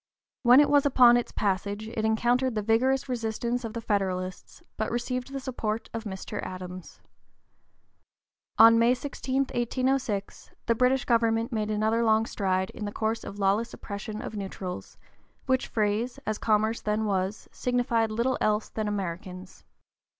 [0.41, 4.89] When it was upon its passage it encountered the vigorous resistance of the Federalists, but
[4.89, 6.41] received the support of Mr.
[6.41, 7.01] Adams.
[8.57, 13.37] On May 16, 1806, the British government made another long stride in the course of
[13.37, 14.97] lawless oppression of neutrals,
[15.45, 19.65] which phrase, as commerce then was, signified little else than Americans.